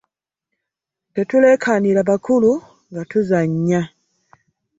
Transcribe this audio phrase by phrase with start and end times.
[1.13, 2.51] Tetuleekaanira bakulu
[2.91, 3.81] nga tuzannya.